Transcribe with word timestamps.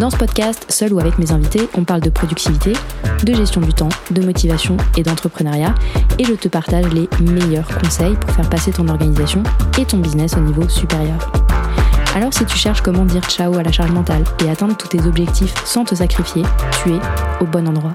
Dans 0.00 0.08
ce 0.08 0.16
podcast, 0.16 0.64
seul 0.70 0.94
ou 0.94 0.98
avec 0.98 1.18
mes 1.18 1.30
invités, 1.30 1.68
on 1.76 1.84
parle 1.84 2.00
de 2.00 2.08
productivité, 2.08 2.72
de 3.22 3.34
gestion 3.34 3.60
du 3.60 3.74
temps, 3.74 3.90
de 4.10 4.22
motivation 4.22 4.78
et 4.96 5.02
d'entrepreneuriat, 5.02 5.74
et 6.18 6.24
je 6.24 6.32
te 6.32 6.48
partage 6.48 6.86
les 6.94 7.06
meilleurs 7.20 7.68
conseils 7.68 8.14
pour 8.14 8.30
faire 8.30 8.48
passer 8.48 8.72
ton 8.72 8.88
organisation 8.88 9.42
et 9.78 9.84
ton 9.84 9.98
business 9.98 10.38
au 10.38 10.40
niveau 10.40 10.66
supérieur. 10.70 11.30
Alors 12.14 12.32
si 12.32 12.46
tu 12.46 12.56
cherches 12.56 12.80
comment 12.80 13.04
dire 13.04 13.28
ciao 13.28 13.58
à 13.58 13.62
la 13.62 13.72
charge 13.72 13.92
mentale 13.92 14.24
et 14.42 14.48
atteindre 14.48 14.74
tous 14.74 14.88
tes 14.88 15.06
objectifs 15.06 15.52
sans 15.66 15.84
te 15.84 15.94
sacrifier, 15.94 16.44
tu 16.82 16.92
es 16.92 16.98
au 17.42 17.44
bon 17.44 17.68
endroit. 17.68 17.94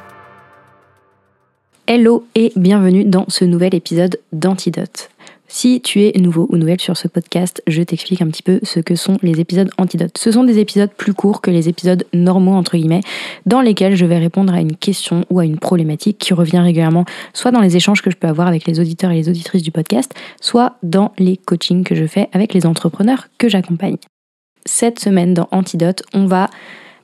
Hello 1.87 2.27
et 2.35 2.53
bienvenue 2.55 3.05
dans 3.05 3.25
ce 3.29 3.45
nouvel 3.45 3.73
épisode 3.73 4.19
d'Antidote. 4.31 5.09
Si 5.47 5.79
tu 5.79 6.01
es 6.01 6.11
nouveau 6.19 6.47
ou 6.49 6.57
nouvelle 6.57 6.81
sur 6.81 6.97
ce 6.97 7.07
podcast, 7.07 7.61
je 7.67 7.83
t'explique 7.83 8.21
un 8.21 8.27
petit 8.27 8.41
peu 8.41 8.59
ce 8.63 8.79
que 8.79 8.95
sont 8.95 9.17
les 9.21 9.39
épisodes 9.39 9.69
antidotes. 9.77 10.17
Ce 10.17 10.31
sont 10.31 10.43
des 10.43 10.57
épisodes 10.57 10.89
plus 10.89 11.13
courts 11.13 11.41
que 11.41 11.51
les 11.51 11.69
épisodes 11.69 12.03
normaux, 12.13 12.53
entre 12.53 12.77
guillemets, 12.77 13.01
dans 13.45 13.61
lesquels 13.61 13.95
je 13.95 14.05
vais 14.05 14.17
répondre 14.17 14.53
à 14.53 14.59
une 14.59 14.75
question 14.75 15.23
ou 15.29 15.39
à 15.39 15.45
une 15.45 15.59
problématique 15.59 16.17
qui 16.17 16.33
revient 16.33 16.59
régulièrement, 16.59 17.05
soit 17.33 17.51
dans 17.51 17.61
les 17.61 17.75
échanges 17.75 18.01
que 18.01 18.09
je 18.09 18.17
peux 18.17 18.27
avoir 18.27 18.47
avec 18.47 18.65
les 18.65 18.79
auditeurs 18.79 19.11
et 19.11 19.15
les 19.15 19.29
auditrices 19.29 19.63
du 19.63 19.71
podcast, 19.71 20.13
soit 20.41 20.77
dans 20.81 21.13
les 21.19 21.37
coachings 21.37 21.83
que 21.83 21.95
je 21.95 22.07
fais 22.07 22.27
avec 22.33 22.53
les 22.53 22.65
entrepreneurs 22.65 23.27
que 23.37 23.47
j'accompagne. 23.47 23.97
Cette 24.65 24.99
semaine 24.99 25.35
dans 25.35 25.47
Antidote, 25.51 26.01
on 26.13 26.25
va 26.25 26.49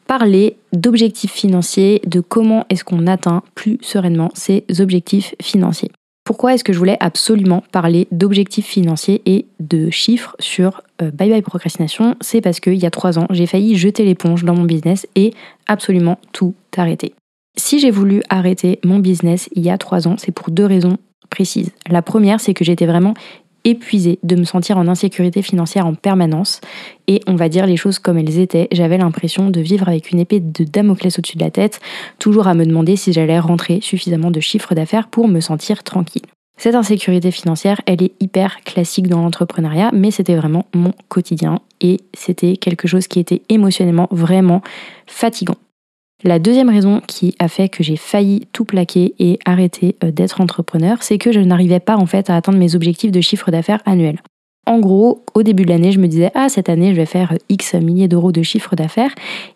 parler 0.07 0.57
d'objectifs 0.73 1.31
financiers, 1.31 2.01
de 2.07 2.19
comment 2.19 2.65
est-ce 2.69 2.83
qu'on 2.83 3.05
atteint 3.05 3.43
plus 3.53 3.77
sereinement 3.81 4.31
ces 4.33 4.65
objectifs 4.79 5.35
financiers. 5.41 5.91
Pourquoi 6.23 6.53
est-ce 6.53 6.63
que 6.63 6.71
je 6.71 6.77
voulais 6.77 6.97
absolument 6.99 7.63
parler 7.71 8.07
d'objectifs 8.11 8.67
financiers 8.67 9.21
et 9.25 9.47
de 9.59 9.89
chiffres 9.89 10.35
sur 10.39 10.81
euh, 11.01 11.09
Bye 11.11 11.29
Bye 11.29 11.41
Procrastination? 11.41 12.15
C'est 12.21 12.41
parce 12.41 12.59
qu'il 12.59 12.75
y 12.75 12.85
a 12.85 12.91
trois 12.91 13.17
ans, 13.17 13.27
j'ai 13.31 13.47
failli 13.47 13.75
jeter 13.75 14.05
l'éponge 14.05 14.43
dans 14.43 14.55
mon 14.55 14.63
business 14.63 15.07
et 15.15 15.33
absolument 15.67 16.19
tout 16.31 16.53
arrêter. 16.77 17.13
Si 17.57 17.79
j'ai 17.79 17.91
voulu 17.91 18.21
arrêter 18.29 18.79
mon 18.83 18.99
business 18.99 19.49
il 19.53 19.63
y 19.63 19.69
a 19.69 19.77
trois 19.77 20.07
ans, 20.07 20.15
c'est 20.17 20.31
pour 20.31 20.51
deux 20.51 20.65
raisons 20.65 20.97
précises. 21.29 21.71
La 21.89 22.01
première, 22.01 22.39
c'est 22.39 22.53
que 22.53 22.63
j'étais 22.63 22.85
vraiment 22.85 23.13
épuisée 23.63 24.19
de 24.23 24.35
me 24.35 24.43
sentir 24.43 24.77
en 24.77 24.87
insécurité 24.87 25.41
financière 25.41 25.85
en 25.85 25.93
permanence. 25.93 26.61
Et 27.07 27.21
on 27.27 27.35
va 27.35 27.49
dire 27.49 27.65
les 27.65 27.77
choses 27.77 27.99
comme 27.99 28.17
elles 28.17 28.39
étaient. 28.39 28.67
J'avais 28.71 28.97
l'impression 28.97 29.49
de 29.49 29.61
vivre 29.61 29.87
avec 29.87 30.11
une 30.11 30.19
épée 30.19 30.39
de 30.39 30.63
Damoclès 30.63 31.17
au-dessus 31.17 31.37
de 31.37 31.43
la 31.43 31.51
tête, 31.51 31.79
toujours 32.19 32.47
à 32.47 32.53
me 32.53 32.65
demander 32.65 32.95
si 32.95 33.13
j'allais 33.13 33.39
rentrer 33.39 33.79
suffisamment 33.81 34.31
de 34.31 34.39
chiffre 34.39 34.75
d'affaires 34.75 35.07
pour 35.07 35.27
me 35.27 35.39
sentir 35.39 35.83
tranquille. 35.83 36.25
Cette 36.57 36.75
insécurité 36.75 37.31
financière, 37.31 37.81
elle 37.87 38.03
est 38.03 38.11
hyper 38.19 38.61
classique 38.63 39.07
dans 39.07 39.21
l'entrepreneuriat, 39.21 39.89
mais 39.93 40.11
c'était 40.11 40.35
vraiment 40.35 40.67
mon 40.75 40.93
quotidien 41.07 41.59
et 41.79 41.97
c'était 42.13 42.55
quelque 42.55 42.87
chose 42.87 43.07
qui 43.07 43.19
était 43.19 43.41
émotionnellement 43.49 44.07
vraiment 44.11 44.61
fatigant. 45.07 45.57
La 46.23 46.37
deuxième 46.37 46.69
raison 46.69 47.01
qui 47.07 47.35
a 47.39 47.47
fait 47.47 47.67
que 47.67 47.83
j'ai 47.83 47.95
failli 47.95 48.47
tout 48.53 48.65
plaquer 48.65 49.15
et 49.17 49.39
arrêter 49.45 49.95
euh, 50.03 50.11
d'être 50.11 50.39
entrepreneur, 50.39 51.01
c'est 51.01 51.17
que 51.17 51.31
je 51.31 51.39
n'arrivais 51.39 51.79
pas 51.79 51.97
en 51.97 52.05
fait 52.05 52.29
à 52.29 52.35
atteindre 52.35 52.59
mes 52.59 52.75
objectifs 52.75 53.11
de 53.11 53.21
chiffre 53.21 53.49
d'affaires 53.49 53.81
annuel. 53.85 54.19
En 54.67 54.79
gros, 54.79 55.25
au 55.33 55.41
début 55.41 55.63
de 55.63 55.69
l'année, 55.69 55.91
je 55.91 55.99
me 55.99 56.07
disais 56.07 56.31
ah 56.35 56.47
cette 56.47 56.69
année 56.69 56.91
je 56.91 56.97
vais 56.97 57.07
faire 57.07 57.33
X 57.49 57.73
milliers 57.73 58.07
d'euros 58.07 58.31
de 58.31 58.43
chiffre 58.43 58.75
d'affaires 58.75 59.13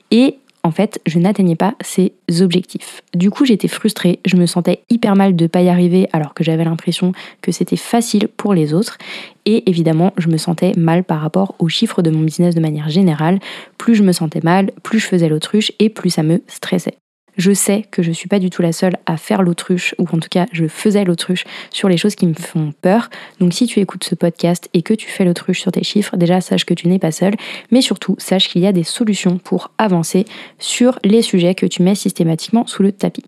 et 0.09 0.39
en 0.65 0.71
fait, 0.71 0.99
je 1.05 1.19
n'atteignais 1.19 1.55
pas 1.55 1.75
ces 1.79 2.13
objectifs. 2.41 3.03
Du 3.13 3.29
coup, 3.29 3.45
j'étais 3.45 3.67
frustrée, 3.67 4.19
je 4.25 4.35
me 4.35 4.47
sentais 4.47 4.81
hyper 4.89 5.15
mal 5.15 5.35
de 5.35 5.43
ne 5.43 5.47
pas 5.47 5.61
y 5.61 5.69
arriver 5.69 6.09
alors 6.11 6.33
que 6.33 6.43
j'avais 6.43 6.65
l'impression 6.65 7.11
que 7.41 7.51
c'était 7.51 7.75
facile 7.75 8.27
pour 8.29 8.55
les 8.55 8.73
autres. 8.73 8.97
Et 9.45 9.69
évidemment, 9.69 10.11
je 10.17 10.27
me 10.27 10.37
sentais 10.37 10.71
mal 10.75 11.03
par 11.03 11.21
rapport 11.21 11.53
aux 11.59 11.69
chiffres 11.69 12.01
de 12.01 12.09
mon 12.09 12.21
business 12.21 12.55
de 12.55 12.61
manière 12.61 12.89
générale. 12.89 13.37
Plus 13.77 13.93
je 13.93 14.01
me 14.01 14.11
sentais 14.11 14.41
mal, 14.43 14.71
plus 14.81 14.97
je 14.97 15.05
faisais 15.05 15.29
l'autruche 15.29 15.71
et 15.77 15.89
plus 15.89 16.09
ça 16.09 16.23
me 16.23 16.41
stressait. 16.47 16.97
Je 17.37 17.51
sais 17.51 17.85
que 17.89 18.01
je 18.03 18.11
suis 18.11 18.27
pas 18.27 18.39
du 18.39 18.49
tout 18.49 18.61
la 18.61 18.71
seule 18.71 18.97
à 19.05 19.17
faire 19.17 19.41
l'autruche, 19.41 19.95
ou 19.97 20.03
en 20.03 20.19
tout 20.19 20.29
cas 20.29 20.45
je 20.51 20.67
faisais 20.67 21.03
l'autruche 21.03 21.43
sur 21.69 21.89
les 21.89 21.97
choses 21.97 22.15
qui 22.15 22.27
me 22.27 22.33
font 22.33 22.73
peur. 22.81 23.09
Donc 23.39 23.53
si 23.53 23.67
tu 23.67 23.79
écoutes 23.79 24.03
ce 24.03 24.15
podcast 24.15 24.69
et 24.73 24.81
que 24.81 24.93
tu 24.93 25.07
fais 25.07 25.25
l'autruche 25.25 25.61
sur 25.61 25.71
tes 25.71 25.83
chiffres, 25.83 26.17
déjà 26.17 26.41
sache 26.41 26.65
que 26.65 26.73
tu 26.73 26.87
n'es 26.87 26.99
pas 26.99 27.11
seule, 27.11 27.35
mais 27.71 27.81
surtout 27.81 28.15
sache 28.19 28.49
qu'il 28.49 28.61
y 28.61 28.67
a 28.67 28.71
des 28.71 28.83
solutions 28.83 29.37
pour 29.37 29.71
avancer 29.77 30.25
sur 30.59 30.99
les 31.03 31.21
sujets 31.21 31.55
que 31.55 31.65
tu 31.65 31.81
mets 31.81 31.95
systématiquement 31.95 32.67
sous 32.67 32.83
le 32.83 32.91
tapis. 32.91 33.23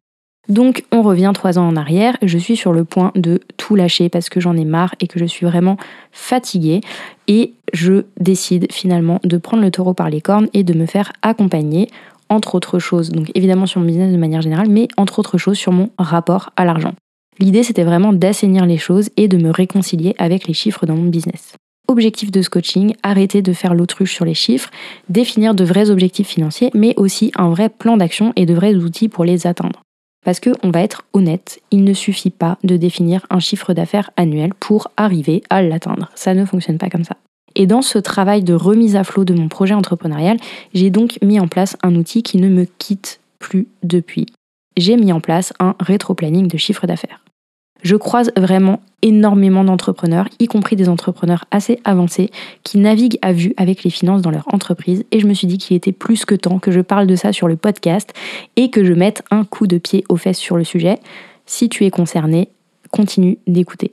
Donc 0.50 0.85
on 0.94 1.01
revient 1.01 1.31
trois 1.34 1.59
ans 1.59 1.68
en 1.68 1.75
arrière, 1.75 2.16
je 2.22 2.38
suis 2.38 2.56
sur 2.56 2.72
le 2.72 2.85
point 2.85 3.12
de 3.16 3.41
tout 3.57 3.75
lâcher 3.75 4.07
parce 4.07 4.29
que 4.29 4.39
j'en 4.39 4.56
ai 4.56 4.63
marre 4.63 4.95
et 5.01 5.07
que 5.07 5.19
je 5.19 5.25
suis 5.25 5.45
vraiment 5.45 5.75
fatiguée 6.13 6.79
et 7.28 7.53
je 7.74 8.06
décide 8.18 8.72
finalement 8.72 9.19
de 9.25 9.38
prendre 9.38 9.62
le 9.62 9.72
taureau 9.72 9.94
par 9.94 10.09
les 10.09 10.22
cornes 10.22 10.47
et 10.53 10.63
de 10.63 10.74
me 10.74 10.85
faire 10.85 11.12
accompagner 11.22 11.89
entre 12.29 12.55
autres 12.55 12.79
choses, 12.79 13.09
donc 13.09 13.31
évidemment 13.35 13.65
sur 13.65 13.79
mon 13.79 13.88
business 13.88 14.11
de 14.11 14.17
manière 14.17 14.41
générale, 14.41 14.69
mais 14.69 14.88
entre 14.97 15.19
autres 15.19 15.38
choses 15.38 15.57
sur 15.57 15.71
mon 15.71 15.89
rapport 15.97 16.51
à 16.55 16.65
l'argent. 16.65 16.93
L'idée 17.39 17.63
c'était 17.63 17.83
vraiment 17.83 18.13
d'assainir 18.13 18.65
les 18.65 18.77
choses 18.77 19.09
et 19.17 19.27
de 19.27 19.38
me 19.38 19.51
réconcilier 19.51 20.15
avec 20.17 20.47
les 20.47 20.53
chiffres 20.53 20.85
dans 20.85 20.95
mon 20.95 21.09
business. 21.09 21.53
Objectif 21.88 22.31
de 22.31 22.41
ce 22.41 22.49
coaching, 22.49 22.93
arrêter 23.01 23.41
de 23.41 23.53
faire 23.53 23.73
l'autruche 23.73 24.13
sur 24.13 24.25
les 24.25 24.33
chiffres, 24.33 24.69
définir 25.07 25.55
de 25.55 25.63
vrais 25.63 25.89
objectifs 25.89 26.27
financiers, 26.27 26.69
mais 26.73 26.93
aussi 26.97 27.31
un 27.35 27.49
vrai 27.49 27.69
plan 27.69 27.95
d'action 27.95 28.33
et 28.35 28.45
de 28.45 28.53
vrais 28.53 28.75
outils 28.75 29.07
pour 29.07 29.23
les 29.23 29.47
atteindre. 29.47 29.81
Parce 30.25 30.41
que, 30.41 30.49
on 30.63 30.71
va 30.71 30.81
être 30.81 31.05
honnête, 31.13 31.61
il 31.71 31.85
ne 31.85 31.94
suffit 31.94 32.31
pas 32.31 32.57
de 32.65 32.75
définir 32.75 33.25
un 33.29 33.39
chiffre 33.39 33.73
d'affaires 33.73 34.11
annuel 34.17 34.53
pour 34.59 34.91
arriver 34.97 35.41
à 35.49 35.61
l'atteindre. 35.61 36.11
Ça 36.15 36.33
ne 36.33 36.44
fonctionne 36.44 36.77
pas 36.77 36.89
comme 36.89 37.05
ça. 37.05 37.15
Et 37.59 37.66
dans 37.66 37.81
ce 37.81 37.97
travail 37.97 38.44
de 38.44 38.53
remise 38.53 38.95
à 38.95 39.03
flot 39.03 39.25
de 39.25 39.34
mon 39.34 39.47
projet 39.47 39.73
entrepreneurial, 39.73 40.38
j'ai 40.75 40.91
donc 40.91 41.18
mis 41.23 41.40
en 41.40 41.47
place 41.47 41.75
un 41.81 41.95
outil 41.95 42.22
qui 42.22 42.38
ne 42.38 42.50
me 42.50 42.66
quitte 42.66 43.19
plus 43.40 43.68
depuis. 43.81 44.28
J'ai 44.78 44.95
mis 44.95 45.12
en 45.12 45.19
place 45.19 45.53
un 45.59 45.75
rétro-planning 45.79 46.47
de 46.47 46.57
chiffre 46.57 46.85
d'affaires. 46.85 47.23
Je 47.81 47.95
croise 47.95 48.31
vraiment 48.38 48.79
énormément 49.01 49.63
d'entrepreneurs, 49.63 50.28
y 50.40 50.45
compris 50.45 50.75
des 50.75 50.88
entrepreneurs 50.88 51.45
assez 51.50 51.79
avancés, 51.84 52.29
qui 52.63 52.78
naviguent 52.78 53.18
à 53.23 53.34
vue 53.34 53.56
avec 53.57 53.84
les 53.84 53.89
finances 53.89 54.22
dans 54.22 54.31
leur 54.31 54.47
entreprise. 54.53 55.03
Et 55.12 55.19
je 55.19 55.25
me 55.25 55.34
suis 55.34 55.47
dit 55.47 55.57
qu'il 55.57 55.75
était 55.75 55.91
plus 55.91 56.25
que 56.25 56.35
temps 56.35 56.59
que 56.59 56.72
je 56.72 56.81
parle 56.81 57.07
de 57.07 57.16
ça 57.16 57.34
sur 57.34 57.47
le 57.47 57.56
podcast 57.56 58.13
et 58.56 58.69
que 58.69 58.84
je 58.84 58.94
mette 58.94 59.24
un 59.31 59.45
coup 59.45 59.66
de 59.66 59.79
pied 59.79 60.03
aux 60.09 60.18
fesses 60.18 60.38
sur 60.38 60.57
le 60.57 60.63
sujet. 60.63 61.00
Si 61.47 61.69
tu 61.69 61.85
es 61.85 61.89
concerné, 61.89 62.50
continue 62.91 63.39
d'écouter. 63.47 63.89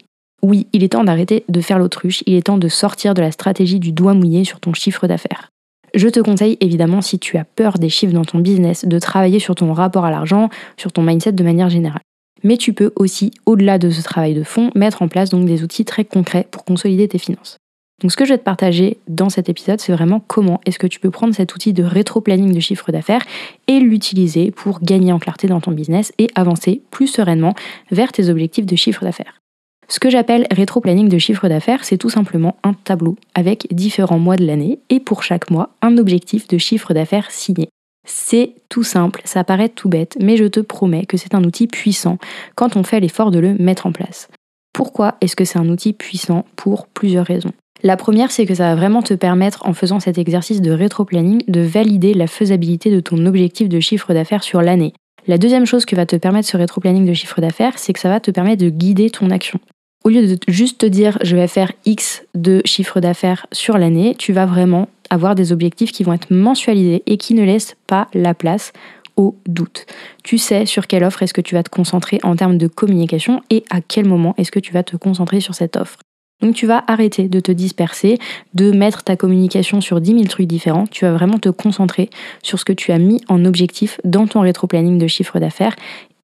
Oui, 0.47 0.67
il 0.75 0.85
est 0.85 0.91
temps 0.91 1.05
d'arrêter 1.05 1.43
de 1.49 1.63
faire 1.63 1.79
l'autruche, 1.79 2.23
il 2.27 2.35
est 2.35 2.43
temps 2.43 2.59
de 2.59 2.69
sortir 2.69 3.15
de 3.15 3.23
la 3.23 3.33
stratégie 3.33 3.81
du 3.81 3.93
doigt 3.93 4.13
mouillé 4.13 4.45
sur 4.45 4.61
ton 4.61 4.75
chiffre 4.75 5.07
d'affaires. 5.07 5.49
Je 5.95 6.07
te 6.07 6.21
conseille 6.21 6.59
évidemment, 6.61 7.01
si 7.01 7.19
tu 7.19 7.39
as 7.39 7.45
peur 7.45 7.79
des 7.79 7.89
chiffres 7.89 8.13
dans 8.13 8.27
ton 8.27 8.41
business, 8.41 8.85
de 8.85 8.99
travailler 8.99 9.39
sur 9.39 9.55
ton 9.55 9.73
rapport 9.73 10.05
à 10.05 10.11
l'argent, 10.11 10.51
sur 10.77 10.93
ton 10.93 11.01
mindset 11.01 11.33
de 11.33 11.43
manière 11.43 11.71
générale. 11.71 12.03
Mais 12.43 12.59
tu 12.59 12.75
peux 12.75 12.93
aussi, 12.97 13.31
au-delà 13.47 13.79
de 13.79 13.89
ce 13.89 14.03
travail 14.03 14.35
de 14.35 14.43
fond, 14.43 14.71
mettre 14.75 15.01
en 15.01 15.09
place 15.09 15.31
donc 15.31 15.47
des 15.47 15.63
outils 15.63 15.87
très 15.87 16.05
concrets 16.05 16.47
pour 16.51 16.67
consolider 16.67 17.09
tes 17.09 17.17
finances. 17.17 17.57
Donc 18.03 18.13
ce 18.13 18.17
que 18.19 18.27
je 18.27 18.35
vais 18.35 18.39
te 18.39 18.45
partager 18.45 18.99
dans 19.09 19.31
cet 19.31 19.49
épisode, 19.49 19.81
c'est 19.81 19.95
vraiment 19.95 20.21
comment 20.27 20.61
est-ce 20.67 20.79
que 20.79 20.87
tu 20.87 21.01
peux 21.01 21.11
prendre 21.11 21.35
cet 21.35 21.55
outil 21.55 21.73
de 21.73 21.85
rétro-planning 21.85 22.53
de 22.53 22.61
chiffre 22.61 22.93
d'affaires 22.93 23.25
et 23.67 23.81
l'utiliser 23.81 24.51
pour 24.51 24.81
gagner 24.83 25.11
en 25.11 25.19
clarté 25.19 25.47
dans 25.47 25.63
ton 25.63 25.71
business 25.71 26.13
et 26.19 26.29
avancer 26.35 26.83
plus 26.91 27.07
sereinement 27.07 27.55
vers 27.91 28.13
tes 28.13 28.29
objectifs 28.29 28.67
de 28.67 28.77
chiffre 28.77 29.05
d'affaires. 29.05 29.41
Ce 29.89 30.01
que 30.01 30.11
j'appelle 30.11 30.47
rétro-planning 30.51 31.09
de 31.09 31.19
chiffre 31.19 31.49
d'affaires, 31.49 31.85
c'est 31.85 31.99
tout 31.99 32.11
simplement 32.11 32.57
un 32.63 32.73
tableau 32.73 33.17
avec 33.35 33.67
différents 33.73 34.19
mois 34.19 34.37
de 34.37 34.47
l'année 34.47 34.79
et 34.91 35.01
pour 35.01 35.23
chaque 35.23 35.51
mois, 35.51 35.71
un 35.83 35.99
objectif 35.99 36.49
de 36.49 36.59
chiffre 36.59 36.95
d'affaires 36.95 37.31
signé. 37.31 37.69
C'est 38.07 38.53
tout 38.69 38.83
simple, 38.83 39.23
ça 39.25 39.45
paraît 39.45 39.69
tout 39.69 39.89
bête, 39.89 40.17
mais 40.21 40.37
je 40.37 40.45
te 40.45 40.61
promets 40.61 41.07
que 41.07 41.17
c'est 41.17 41.35
un 41.35 41.45
outil 41.45 41.67
puissant 41.67 42.19
quand 42.55 42.77
on 42.77 42.83
fait 42.83 43.01
l'effort 43.01 43.31
de 43.31 43.39
le 43.39 43.55
mettre 43.55 43.87
en 43.87 43.93
place. 43.93 44.29
Pourquoi 44.73 45.17
est-ce 45.21 45.37
que 45.37 45.45
c'est 45.45 45.59
un 45.59 45.69
outil 45.69 45.93
puissant? 45.93 46.45
Pour 46.57 46.87
plusieurs 46.89 47.27
raisons. 47.27 47.53
La 47.83 47.97
première, 47.97 48.31
c'est 48.31 48.47
que 48.47 48.55
ça 48.55 48.71
va 48.71 48.75
vraiment 48.75 49.03
te 49.03 49.15
permettre, 49.15 49.67
en 49.67 49.75
faisant 49.75 50.01
cet 50.01 50.19
exercice 50.19 50.61
de 50.61 50.71
rétro-planning, 50.71 51.43
de 51.49 51.61
valider 51.61 52.15
la 52.15 52.27
faisabilité 52.27 52.91
de 52.91 53.01
ton 53.01 53.25
objectif 53.27 53.69
de 53.69 53.81
chiffre 53.81 54.13
d'affaires 54.15 54.43
sur 54.43 54.63
l'année. 54.63 54.93
La 55.27 55.39
deuxième 55.39 55.67
chose 55.67 55.85
que 55.85 55.97
va 55.97 56.07
te 56.07 56.17
permettre 56.17 56.49
ce 56.49 56.57
rétro-planning 56.57 57.07
de 57.07 57.15
chiffre 57.15 57.41
d'affaires, 57.41 57.79
c'est 57.79 57.93
que 57.93 58.01
ça 58.01 58.09
va 58.09 58.21
te 58.21 58.31
permettre 58.31 58.63
de 58.63 58.69
guider 58.69 59.11
ton 59.11 59.31
action 59.31 59.61
au 60.05 60.11
lieu 60.11 60.27
de 60.27 60.39
juste 60.49 60.79
te 60.79 60.87
dire 60.87 61.19
je 61.23 61.35
vais 61.35 61.49
faire 61.49 61.73
X 61.87 62.23
de 62.35 62.61
chiffre 62.65 63.01
d'affaires 63.01 63.47
sur 63.53 63.79
l'année, 63.79 64.15
tu 64.19 64.33
vas 64.33 64.47
vraiment 64.47 64.89
avoir 65.11 65.35
des 65.35 65.51
objectifs 65.51 65.93
qui 65.93 66.05
vont 66.05 66.13
être 66.13 66.31
mensualisés 66.31 67.03
et 67.07 67.17
qui 67.17 67.35
ne 67.35 67.45
laissent 67.45 67.77
pas 67.87 68.09
la 68.15 68.35
place 68.35 68.73
au 69.17 69.37
doute. 69.47 69.87
Tu 70.23 70.39
sais 70.39 70.67
sur 70.67 70.87
quelle 70.87 71.05
offre 71.05 71.23
est-ce 71.23 71.35
que 71.35 71.41
tu 71.41 71.55
vas 71.55 71.63
te 71.63 71.71
concentrer 71.71 72.19
en 72.23 72.37
termes 72.37 72.59
de 72.59 72.67
communication 72.67 73.43
et 73.49 73.65
à 73.71 73.81
quel 73.81 74.07
moment 74.07 74.35
est-ce 74.37 74.53
que 74.53 74.61
tu 74.61 74.73
vas 74.73 74.83
te 74.83 74.97
concentrer 74.97 75.41
sur 75.41 75.55
cette 75.55 75.77
offre. 75.77 75.99
Donc 76.43 76.55
tu 76.55 76.67
vas 76.67 76.85
arrêter 76.89 77.29
de 77.29 77.41
te 77.41 77.53
disperser, 77.53 78.19
de 78.55 78.73
mettre 78.73 79.05
ta 79.05 79.17
communication 79.17 79.81
sur 79.81 80.01
10 80.01 80.11
000 80.11 80.25
trucs 80.25 80.49
différents. 80.49 80.87
Tu 80.87 81.05
vas 81.05 81.13
vraiment 81.13 81.39
te 81.39 81.49
concentrer 81.49 82.11
sur 82.43 82.59
ce 82.59 82.65
que 82.65 82.73
tu 82.73 82.93
as 82.93 82.99
mis 82.99 83.23
en 83.29 83.45
objectif 83.45 84.01
dans 84.05 84.27
ton 84.27 84.41
rétro-planning 84.41 84.99
de 84.99 85.07
chiffre 85.07 85.39
d'affaires 85.39 85.77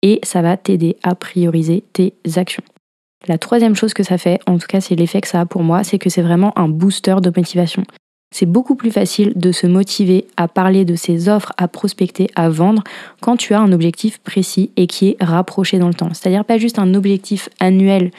et 0.03 0.19
ça 0.23 0.43
va 0.43 0.57
t'aider 0.57 0.97
à 1.03 1.15
prioriser 1.15 1.85
tes 1.93 2.13
actions. 2.37 2.65
La 3.29 3.39
troisième 3.39 3.77
chose 3.77 3.95
que 3.95 4.03
ça 4.03 4.19
fait, 4.19 4.41
en 4.47 4.59
tout 4.59 4.67
cas 4.67 4.81
c'est 4.81 4.95
l'effet 4.95 5.21
que 5.21 5.29
ça 5.29 5.41
a 5.41 5.47
pour 5.47 5.63
moi, 5.63 5.85
c'est 5.85 5.99
que 5.99 6.11
c'est 6.11 6.23
vraiment 6.23 6.57
un 6.59 6.69
booster 6.69 7.17
de 7.23 7.33
motivation. 7.35 7.85
C'est 8.33 8.47
beaucoup 8.47 8.77
plus 8.77 8.93
facile 8.93 9.33
de 9.35 9.51
se 9.51 9.67
motiver 9.67 10.27
à 10.37 10.47
parler 10.47 10.85
de 10.85 10.95
ses 10.95 11.29
offres, 11.29 11.53
à 11.57 11.67
prospecter, 11.67 12.29
à 12.37 12.49
vendre 12.49 12.85
quand 13.21 13.37
tu 13.37 13.55
as 13.55 13.61
un 13.61 13.73
objectif 13.73 14.19
précis 14.19 14.71
et 14.77 14.87
qui 14.87 15.09
est 15.09 15.17
rapproché 15.21 15.79
dans 15.79 15.89
le 15.89 15.95
temps. 15.95 16.11
C'est-à-dire 16.15 16.45
pas 16.45 16.57
juste 16.57 16.79
un 16.79 16.95
objectif 16.95 17.49
annuel 17.59 18.13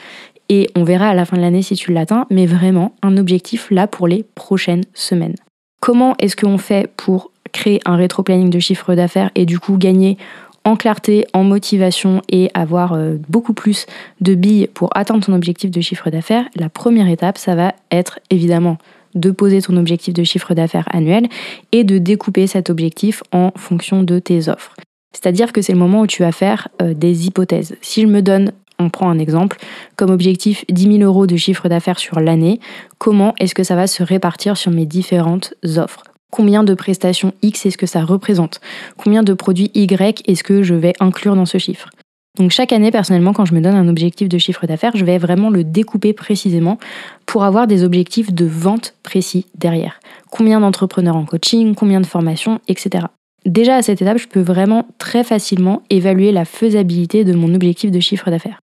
et 0.50 0.68
on 0.76 0.84
verra 0.84 1.08
à 1.08 1.14
la 1.14 1.24
fin 1.24 1.36
de 1.38 1.42
l'année 1.42 1.62
si 1.62 1.76
tu 1.76 1.92
l'atteins, 1.92 2.26
mais 2.30 2.44
vraiment 2.44 2.94
un 3.02 3.16
objectif 3.16 3.70
là 3.70 3.86
pour 3.86 4.06
les 4.06 4.24
prochaines 4.34 4.84
semaines. 4.92 5.36
Comment 5.80 6.14
est-ce 6.18 6.36
qu'on 6.36 6.58
fait 6.58 6.90
pour 6.96 7.30
créer 7.52 7.80
un 7.86 7.96
rétro-planning 7.96 8.50
de 8.50 8.58
chiffre 8.58 8.94
d'affaires 8.94 9.30
et 9.34 9.46
du 9.46 9.58
coup 9.58 9.78
gagner 9.78 10.18
en 10.64 10.76
clarté, 10.76 11.26
en 11.32 11.44
motivation 11.44 12.22
et 12.28 12.50
avoir 12.54 12.92
euh, 12.92 13.16
beaucoup 13.28 13.52
plus 13.52 13.86
de 14.20 14.34
billes 14.34 14.68
pour 14.72 14.90
atteindre 14.96 15.24
ton 15.24 15.34
objectif 15.34 15.70
de 15.70 15.80
chiffre 15.80 16.10
d'affaires, 16.10 16.44
la 16.56 16.68
première 16.68 17.08
étape, 17.08 17.38
ça 17.38 17.54
va 17.54 17.74
être 17.90 18.20
évidemment 18.30 18.78
de 19.14 19.30
poser 19.30 19.60
ton 19.60 19.76
objectif 19.76 20.14
de 20.14 20.24
chiffre 20.24 20.54
d'affaires 20.54 20.88
annuel 20.90 21.28
et 21.72 21.84
de 21.84 21.98
découper 21.98 22.46
cet 22.46 22.70
objectif 22.70 23.22
en 23.32 23.50
fonction 23.56 24.02
de 24.02 24.18
tes 24.18 24.48
offres. 24.48 24.74
C'est-à-dire 25.12 25.52
que 25.52 25.60
c'est 25.60 25.74
le 25.74 25.78
moment 25.78 26.00
où 26.00 26.06
tu 26.06 26.22
vas 26.22 26.32
faire 26.32 26.68
euh, 26.80 26.94
des 26.94 27.26
hypothèses. 27.26 27.76
Si 27.82 28.02
je 28.02 28.06
me 28.06 28.22
donne, 28.22 28.52
on 28.78 28.88
prend 28.88 29.10
un 29.10 29.18
exemple, 29.18 29.58
comme 29.96 30.10
objectif 30.10 30.64
10 30.70 30.98
000 30.98 31.02
euros 31.02 31.26
de 31.26 31.36
chiffre 31.36 31.68
d'affaires 31.68 31.98
sur 31.98 32.20
l'année, 32.20 32.60
comment 32.98 33.34
est-ce 33.38 33.54
que 33.54 33.62
ça 33.62 33.76
va 33.76 33.86
se 33.86 34.02
répartir 34.02 34.56
sur 34.56 34.70
mes 34.70 34.86
différentes 34.86 35.54
offres? 35.76 36.04
Combien 36.32 36.64
de 36.64 36.72
prestations 36.72 37.34
X 37.42 37.66
est-ce 37.66 37.76
que 37.76 37.84
ça 37.84 38.04
représente? 38.04 38.62
Combien 38.96 39.22
de 39.22 39.34
produits 39.34 39.70
Y 39.74 40.22
est-ce 40.26 40.42
que 40.42 40.62
je 40.62 40.72
vais 40.72 40.94
inclure 40.98 41.36
dans 41.36 41.44
ce 41.44 41.58
chiffre? 41.58 41.90
Donc 42.38 42.50
chaque 42.52 42.72
année, 42.72 42.90
personnellement, 42.90 43.34
quand 43.34 43.44
je 43.44 43.54
me 43.54 43.60
donne 43.60 43.74
un 43.74 43.86
objectif 43.86 44.30
de 44.30 44.38
chiffre 44.38 44.66
d'affaires, 44.66 44.96
je 44.96 45.04
vais 45.04 45.18
vraiment 45.18 45.50
le 45.50 45.62
découper 45.62 46.14
précisément 46.14 46.78
pour 47.26 47.44
avoir 47.44 47.66
des 47.66 47.84
objectifs 47.84 48.32
de 48.32 48.46
vente 48.46 48.94
précis 49.02 49.44
derrière. 49.56 50.00
Combien 50.30 50.60
d'entrepreneurs 50.60 51.16
en 51.16 51.26
coaching, 51.26 51.74
combien 51.74 52.00
de 52.00 52.06
formations, 52.06 52.60
etc. 52.66 53.04
Déjà 53.44 53.76
à 53.76 53.82
cette 53.82 54.00
étape, 54.00 54.16
je 54.16 54.28
peux 54.28 54.40
vraiment 54.40 54.86
très 54.96 55.24
facilement 55.24 55.82
évaluer 55.90 56.32
la 56.32 56.46
faisabilité 56.46 57.24
de 57.24 57.34
mon 57.34 57.54
objectif 57.54 57.90
de 57.90 58.00
chiffre 58.00 58.30
d'affaires. 58.30 58.60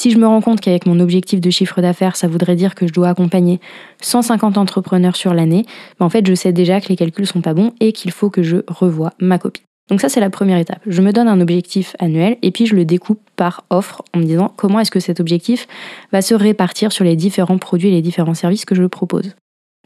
Si 0.00 0.10
je 0.10 0.16
me 0.16 0.26
rends 0.26 0.40
compte 0.40 0.62
qu'avec 0.62 0.86
mon 0.86 0.98
objectif 0.98 1.42
de 1.42 1.50
chiffre 1.50 1.82
d'affaires, 1.82 2.16
ça 2.16 2.26
voudrait 2.26 2.56
dire 2.56 2.74
que 2.74 2.86
je 2.86 2.92
dois 2.94 3.10
accompagner 3.10 3.60
150 4.00 4.56
entrepreneurs 4.56 5.14
sur 5.14 5.34
l'année, 5.34 5.66
ben 5.98 6.06
en 6.06 6.08
fait, 6.08 6.26
je 6.26 6.32
sais 6.32 6.54
déjà 6.54 6.80
que 6.80 6.88
les 6.88 6.96
calculs 6.96 7.26
sont 7.26 7.42
pas 7.42 7.52
bons 7.52 7.74
et 7.80 7.92
qu'il 7.92 8.10
faut 8.10 8.30
que 8.30 8.42
je 8.42 8.56
revoie 8.66 9.12
ma 9.20 9.38
copie. 9.38 9.60
Donc 9.90 10.00
ça, 10.00 10.08
c'est 10.08 10.20
la 10.20 10.30
première 10.30 10.56
étape. 10.56 10.80
Je 10.86 11.02
me 11.02 11.12
donne 11.12 11.28
un 11.28 11.38
objectif 11.42 11.96
annuel 11.98 12.38
et 12.40 12.50
puis 12.50 12.64
je 12.64 12.76
le 12.76 12.86
découpe 12.86 13.20
par 13.36 13.64
offre 13.68 14.02
en 14.14 14.20
me 14.20 14.24
disant 14.24 14.50
comment 14.56 14.80
est-ce 14.80 14.90
que 14.90 15.00
cet 15.00 15.20
objectif 15.20 15.68
va 16.12 16.22
se 16.22 16.34
répartir 16.34 16.92
sur 16.92 17.04
les 17.04 17.14
différents 17.14 17.58
produits 17.58 17.88
et 17.88 17.92
les 17.92 18.00
différents 18.00 18.32
services 18.32 18.64
que 18.64 18.74
je 18.74 18.84
propose. 18.84 19.34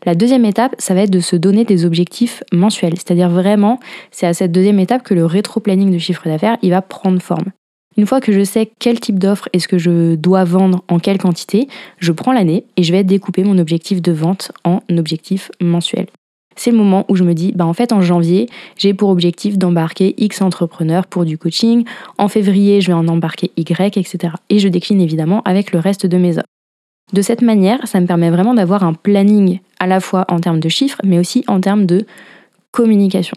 La 0.07 0.15
deuxième 0.15 0.45
étape, 0.45 0.77
ça 0.79 0.95
va 0.95 1.01
être 1.01 1.11
de 1.11 1.19
se 1.19 1.35
donner 1.35 1.65
des 1.65 1.85
objectifs 1.85 2.45
mensuels. 2.53 2.95
C'est-à-dire 2.99 3.31
vraiment, 3.31 3.81
c'est 4.13 4.29
à 4.29 4.33
cette 4.33 4.53
deuxième 4.53 4.79
étape 4.79 5.03
que 5.03 5.15
le 5.15 5.27
rétro-planning 5.27 5.91
de 5.91 5.99
chiffre 5.99 6.23
d'affaires, 6.27 6.57
il 6.63 6.71
va 6.71 6.83
prendre 6.83 7.21
forme. 7.21 7.51
Une 7.97 8.07
fois 8.07 8.21
que 8.21 8.33
je 8.33 8.43
sais 8.43 8.71
quel 8.79 8.99
type 8.99 9.19
d'offre 9.19 9.49
est-ce 9.53 9.69
que 9.69 9.79
je 9.79 10.17
dois 10.17 10.45
vendre 10.45 10.83
en 10.89 10.99
quelle 10.99 11.19
quantité, 11.19 11.69
je 11.99 12.13
prends 12.13 12.33
l'année 12.33 12.65
et 12.77 12.83
je 12.83 12.93
vais 12.93 13.05
découper 13.05 13.45
mon 13.45 13.59
objectif 13.59 14.03
de 14.03 14.13
vente 14.13 14.51
en 14.65 14.81
objectif 14.91 15.51
mensuel. 15.61 16.07
C'est 16.57 16.71
le 16.71 16.77
moment 16.77 17.05
où 17.09 17.17
je 17.17 17.25
me 17.25 17.35
dis, 17.35 17.53
bah 17.53 17.67
en 17.67 17.73
fait 17.73 17.93
en 17.93 18.01
janvier, 18.01 18.49
j'ai 18.77 18.95
pour 18.95 19.11
objectif 19.11 19.59
d'embarquer 19.59 20.15
X 20.19 20.41
entrepreneurs 20.41 21.07
pour 21.07 21.25
du 21.25 21.39
coaching, 21.39 21.85
en 22.19 22.29
février 22.29 22.81
je 22.81 22.89
vais 22.89 22.93
en 22.93 23.09
embarquer 23.09 23.51
Y, 23.57 23.97
etc. 23.97 24.35
Et 24.51 24.59
je 24.59 24.69
décline 24.69 25.01
évidemment 25.01 25.43
avec 25.45 25.73
le 25.73 25.79
reste 25.79 26.07
de 26.07 26.17
mes 26.17 26.39
offres. 26.39 26.47
De 27.13 27.23
cette 27.23 27.43
manière, 27.43 27.87
ça 27.87 28.01
me 28.01 28.07
permet 28.07 28.31
vraiment 28.31 28.55
d'avoir 28.55 28.83
un 28.83 28.95
planning 28.95 29.61
à 29.79 29.87
la 29.87 30.01
fois 30.01 30.25
en 30.29 30.41
termes 30.41 30.61
de 30.61 30.69
chiffres, 30.69 31.01
mais 31.05 31.19
aussi 31.19 31.45
en 31.47 31.61
termes 31.61 31.87
de 31.87 32.07
communication. 32.73 33.37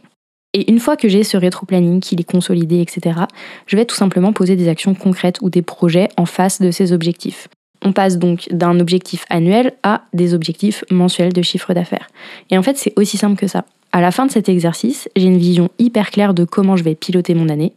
Et 0.54 0.72
une 0.72 0.80
fois 0.80 0.98
que 0.98 1.08
j'ai 1.08 1.24
ce 1.24 1.38
rétro-planning, 1.38 2.00
qu'il 2.00 2.20
est 2.20 2.30
consolidé, 2.30 2.80
etc., 2.80 3.20
je 3.66 3.76
vais 3.76 3.86
tout 3.86 3.96
simplement 3.96 4.34
poser 4.34 4.56
des 4.56 4.70
actions 4.70 4.96
concrètes 4.96 5.40
ou 5.42 5.50
des 5.50 5.62
projets 5.62 6.10
en 6.18 6.26
face 6.26 6.62
de 6.62 6.72
ces 6.72 6.94
objectifs. 6.94 7.48
On 7.84 7.94
passe 7.94 8.18
donc 8.18 8.48
d'un 8.52 8.80
objectif 8.80 9.26
annuel 9.30 9.74
à 9.84 10.04
des 10.14 10.34
objectifs 10.34 10.84
mensuels 10.90 11.34
de 11.34 11.42
chiffre 11.42 11.74
d'affaires. 11.74 12.08
Et 12.50 12.58
en 12.58 12.64
fait, 12.64 12.78
c'est 12.78 12.94
aussi 12.96 13.18
simple 13.18 13.40
que 13.40 13.48
ça. 13.48 13.66
À 13.92 14.02
la 14.02 14.12
fin 14.12 14.26
de 14.26 14.32
cet 14.32 14.50
exercice, 14.50 15.10
j'ai 15.16 15.28
une 15.28 15.38
vision 15.38 15.70
hyper 15.80 16.12
claire 16.12 16.34
de 16.34 16.44
comment 16.44 16.76
je 16.76 16.84
vais 16.84 16.96
piloter 16.96 17.36
mon 17.36 17.50
année, 17.50 17.74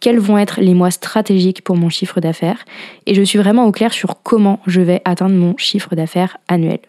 quels 0.00 0.18
vont 0.18 0.38
être 0.38 0.60
les 0.60 0.74
mois 0.74 0.90
stratégiques 0.90 1.62
pour 1.62 1.76
mon 1.76 1.88
chiffre 1.88 2.20
d'affaires, 2.20 2.64
et 3.06 3.14
je 3.14 3.22
suis 3.22 3.38
vraiment 3.38 3.66
au 3.66 3.72
clair 3.72 3.92
sur 3.92 4.22
comment 4.22 4.60
je 4.66 4.80
vais 4.80 5.02
atteindre 5.04 5.34
mon 5.34 5.56
chiffre 5.56 5.94
d'affaires 5.94 6.38
annuel. 6.48 6.80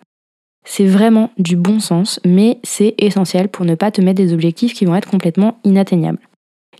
C'est 0.65 0.85
vraiment 0.85 1.31
du 1.37 1.55
bon 1.55 1.79
sens, 1.79 2.19
mais 2.25 2.59
c'est 2.63 2.95
essentiel 2.97 3.49
pour 3.49 3.65
ne 3.65 3.75
pas 3.75 3.91
te 3.91 4.01
mettre 4.01 4.21
des 4.21 4.33
objectifs 4.33 4.73
qui 4.73 4.85
vont 4.85 4.95
être 4.95 5.09
complètement 5.09 5.57
inatteignables. 5.63 6.19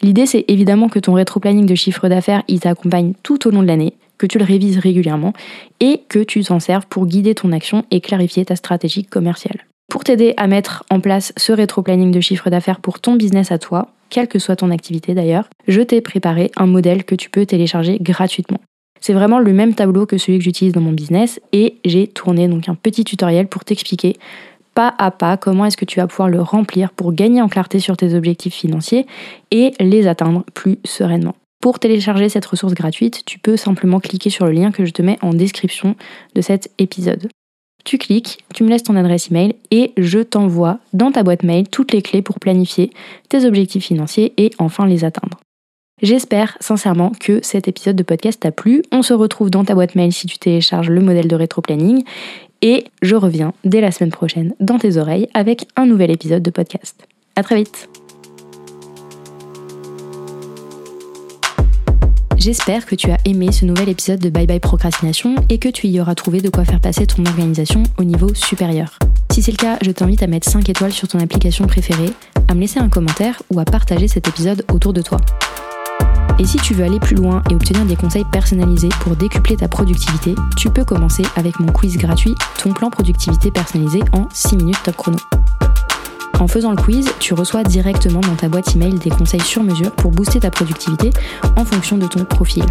L'idée, 0.01 0.25
c'est 0.25 0.45
évidemment 0.47 0.89
que 0.89 0.99
ton 0.99 1.13
rétro-planning 1.13 1.65
de 1.65 1.75
chiffre 1.75 2.09
d'affaires, 2.09 2.43
il 2.47 2.59
t'accompagne 2.59 3.13
tout 3.23 3.47
au 3.47 3.51
long 3.51 3.61
de 3.61 3.67
l'année, 3.67 3.93
que 4.17 4.25
tu 4.25 4.37
le 4.37 4.45
révises 4.45 4.77
régulièrement 4.77 5.33
et 5.79 6.01
que 6.09 6.19
tu 6.19 6.43
t'en 6.43 6.59
serves 6.59 6.87
pour 6.87 7.05
guider 7.05 7.35
ton 7.35 7.51
action 7.51 7.85
et 7.91 8.01
clarifier 8.01 8.45
ta 8.45 8.55
stratégie 8.55 9.03
commerciale. 9.03 9.65
Pour 9.89 10.03
t'aider 10.03 10.33
à 10.37 10.47
mettre 10.47 10.83
en 10.89 10.99
place 10.99 11.33
ce 11.37 11.51
rétro-planning 11.51 12.11
de 12.11 12.19
chiffre 12.19 12.49
d'affaires 12.49 12.79
pour 12.79 12.99
ton 12.99 13.15
business 13.15 13.51
à 13.51 13.59
toi, 13.59 13.89
quelle 14.09 14.27
que 14.27 14.39
soit 14.39 14.55
ton 14.55 14.71
activité 14.71 15.13
d'ailleurs, 15.13 15.49
je 15.67 15.81
t'ai 15.81 16.01
préparé 16.01 16.51
un 16.55 16.67
modèle 16.67 17.03
que 17.03 17.15
tu 17.15 17.29
peux 17.29 17.45
télécharger 17.45 17.97
gratuitement. 17.99 18.59
C'est 19.03 19.11
vraiment 19.11 19.39
le 19.39 19.51
même 19.51 19.75
tableau 19.75 20.05
que 20.05 20.17
celui 20.17 20.37
que 20.37 20.45
j'utilise 20.45 20.71
dans 20.71 20.79
mon 20.79 20.93
business 20.93 21.41
et 21.51 21.75
j'ai 21.83 22.07
tourné 22.07 22.47
donc 22.47 22.69
un 22.69 22.75
petit 22.75 23.03
tutoriel 23.03 23.47
pour 23.47 23.65
t'expliquer 23.65 24.15
pas 24.75 24.95
à 24.97 25.11
pas 25.11 25.35
comment 25.35 25.65
est-ce 25.65 25.75
que 25.75 25.83
tu 25.83 25.99
vas 25.99 26.07
pouvoir 26.07 26.29
le 26.29 26.41
remplir 26.41 26.89
pour 26.91 27.11
gagner 27.11 27.41
en 27.41 27.49
clarté 27.49 27.79
sur 27.79 27.97
tes 27.97 28.13
objectifs 28.13 28.53
financiers 28.53 29.05
et 29.51 29.73
les 29.81 30.07
atteindre 30.07 30.45
plus 30.53 30.77
sereinement. 30.85 31.35
Pour 31.59 31.79
télécharger 31.79 32.29
cette 32.29 32.45
ressource 32.45 32.75
gratuite, 32.75 33.25
tu 33.25 33.39
peux 33.39 33.57
simplement 33.57 33.99
cliquer 33.99 34.29
sur 34.29 34.45
le 34.45 34.53
lien 34.53 34.71
que 34.71 34.85
je 34.85 34.93
te 34.93 35.01
mets 35.01 35.19
en 35.21 35.33
description 35.33 35.97
de 36.33 36.39
cet 36.39 36.71
épisode. 36.77 37.27
Tu 37.83 37.97
cliques, 37.97 38.37
tu 38.53 38.63
me 38.63 38.69
laisses 38.69 38.83
ton 38.83 38.95
adresse 38.95 39.29
email 39.29 39.55
et 39.69 39.91
je 39.97 40.19
t'envoie 40.19 40.79
dans 40.93 41.11
ta 41.11 41.23
boîte 41.23 41.43
mail 41.43 41.67
toutes 41.67 41.91
les 41.91 42.01
clés 42.01 42.21
pour 42.21 42.39
planifier 42.39 42.89
tes 43.27 43.43
objectifs 43.43 43.83
financiers 43.83 44.31
et 44.37 44.51
enfin 44.59 44.87
les 44.87 45.03
atteindre. 45.03 45.41
J'espère 46.03 46.57
sincèrement 46.59 47.13
que 47.17 47.39
cet 47.43 47.69
épisode 47.69 47.95
de 47.95 48.03
podcast 48.03 48.41
t'a 48.41 48.51
plu. 48.51 48.83
On 48.91 49.03
se 49.03 49.13
retrouve 49.13 49.49
dans 49.49 49.63
ta 49.63 49.73
boîte 49.73 49.95
mail 49.95 50.11
si 50.11 50.27
tu 50.27 50.37
télécharges 50.37 50.89
le 50.89 50.99
modèle 50.99 51.29
de 51.29 51.35
rétro-planning 51.35 52.03
et 52.61 52.83
je 53.01 53.15
reviens 53.15 53.53
dès 53.63 53.79
la 53.79 53.89
semaine 53.89 54.11
prochaine 54.11 54.53
dans 54.59 54.77
tes 54.77 54.97
oreilles 54.97 55.29
avec 55.33 55.65
un 55.77 55.85
nouvel 55.85 56.11
épisode 56.11 56.43
de 56.43 56.51
podcast. 56.51 57.07
À 57.37 57.43
très 57.43 57.55
vite. 57.55 57.87
J'espère 62.35 62.85
que 62.85 62.95
tu 62.95 63.09
as 63.09 63.17
aimé 63.23 63.53
ce 63.53 63.63
nouvel 63.63 63.87
épisode 63.87 64.19
de 64.19 64.29
Bye 64.29 64.45
Bye 64.45 64.59
Procrastination 64.59 65.35
et 65.47 65.57
que 65.57 65.69
tu 65.69 65.87
y 65.87 66.01
auras 66.01 66.15
trouvé 66.15 66.41
de 66.41 66.49
quoi 66.49 66.65
faire 66.65 66.81
passer 66.81 67.07
ton 67.07 67.25
organisation 67.25 67.83
au 67.97 68.03
niveau 68.03 68.33
supérieur. 68.33 68.99
Si 69.31 69.41
c'est 69.41 69.51
le 69.51 69.57
cas, 69.57 69.77
je 69.81 69.91
t'invite 69.91 70.21
à 70.21 70.27
mettre 70.27 70.49
5 70.49 70.67
étoiles 70.67 70.91
sur 70.91 71.07
ton 71.07 71.19
application 71.19 71.65
préférée, 71.65 72.11
à 72.49 72.55
me 72.55 72.59
laisser 72.59 72.81
un 72.81 72.89
commentaire 72.89 73.41
ou 73.49 73.61
à 73.61 73.63
partager 73.63 74.09
cet 74.09 74.27
épisode 74.27 74.65
autour 74.69 74.91
de 74.91 75.01
toi. 75.01 75.21
Et 76.39 76.45
si 76.45 76.57
tu 76.57 76.73
veux 76.73 76.83
aller 76.83 76.99
plus 76.99 77.15
loin 77.15 77.41
et 77.49 77.55
obtenir 77.55 77.85
des 77.85 77.95
conseils 77.95 78.25
personnalisés 78.25 78.89
pour 79.01 79.15
décupler 79.15 79.55
ta 79.55 79.67
productivité, 79.67 80.35
tu 80.57 80.69
peux 80.69 80.83
commencer 80.83 81.23
avec 81.35 81.59
mon 81.59 81.67
quiz 81.67 81.97
gratuit 81.97 82.35
Ton 82.57 82.73
plan 82.73 82.89
productivité 82.89 83.51
personnalisé 83.51 84.01
en 84.13 84.27
6 84.31 84.57
minutes 84.57 84.81
top 84.83 84.97
chrono. 84.97 85.17
En 86.39 86.47
faisant 86.47 86.71
le 86.71 86.77
quiz, 86.77 87.07
tu 87.19 87.33
reçois 87.33 87.63
directement 87.63 88.19
dans 88.19 88.35
ta 88.35 88.49
boîte 88.49 88.75
email 88.75 88.95
des 88.95 89.11
conseils 89.11 89.41
sur 89.41 89.63
mesure 89.63 89.91
pour 89.91 90.11
booster 90.11 90.39
ta 90.39 90.49
productivité 90.49 91.11
en 91.55 91.63
fonction 91.63 91.97
de 91.97 92.07
ton 92.07 92.25
profil. 92.25 92.65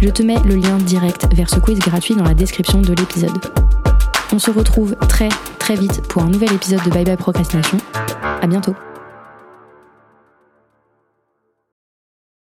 Je 0.00 0.08
te 0.10 0.22
mets 0.22 0.38
le 0.44 0.56
lien 0.56 0.76
direct 0.78 1.26
vers 1.34 1.48
ce 1.48 1.60
quiz 1.60 1.78
gratuit 1.78 2.14
dans 2.14 2.24
la 2.24 2.34
description 2.34 2.82
de 2.82 2.92
l'épisode. 2.92 3.38
On 4.32 4.38
se 4.38 4.50
retrouve 4.50 4.96
très 5.08 5.28
très 5.58 5.76
vite 5.76 6.02
pour 6.08 6.22
un 6.22 6.28
nouvel 6.28 6.52
épisode 6.52 6.82
de 6.84 6.90
Bye 6.90 7.04
Bye 7.04 7.16
Procrastination. 7.16 7.78
À 8.40 8.46
bientôt. 8.46 8.74